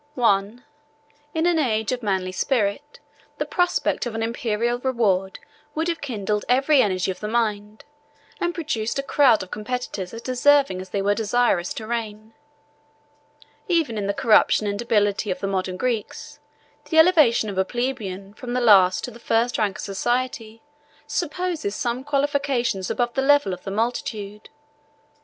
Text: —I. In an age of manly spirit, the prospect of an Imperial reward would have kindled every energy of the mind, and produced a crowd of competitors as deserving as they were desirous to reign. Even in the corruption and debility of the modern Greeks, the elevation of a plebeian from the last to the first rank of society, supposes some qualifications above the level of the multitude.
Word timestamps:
—I. 0.17 0.57
In 1.35 1.45
an 1.45 1.59
age 1.59 1.91
of 1.91 2.01
manly 2.01 2.31
spirit, 2.31 2.99
the 3.37 3.45
prospect 3.45 4.07
of 4.07 4.15
an 4.15 4.23
Imperial 4.23 4.79
reward 4.79 5.37
would 5.75 5.87
have 5.89 6.01
kindled 6.01 6.43
every 6.49 6.81
energy 6.81 7.11
of 7.11 7.19
the 7.19 7.27
mind, 7.27 7.85
and 8.39 8.55
produced 8.55 8.97
a 8.97 9.03
crowd 9.03 9.43
of 9.43 9.51
competitors 9.51 10.11
as 10.11 10.23
deserving 10.23 10.81
as 10.81 10.89
they 10.89 11.03
were 11.03 11.13
desirous 11.13 11.71
to 11.75 11.85
reign. 11.85 12.33
Even 13.67 13.95
in 13.95 14.07
the 14.07 14.13
corruption 14.15 14.65
and 14.65 14.79
debility 14.79 15.29
of 15.29 15.39
the 15.39 15.45
modern 15.45 15.77
Greeks, 15.77 16.39
the 16.85 16.97
elevation 16.97 17.47
of 17.47 17.59
a 17.59 17.63
plebeian 17.63 18.33
from 18.33 18.53
the 18.53 18.59
last 18.59 19.03
to 19.03 19.11
the 19.11 19.19
first 19.19 19.59
rank 19.59 19.77
of 19.77 19.83
society, 19.83 20.63
supposes 21.05 21.75
some 21.75 22.03
qualifications 22.03 22.89
above 22.89 23.13
the 23.13 23.21
level 23.21 23.53
of 23.53 23.61
the 23.65 23.69
multitude. 23.69 24.49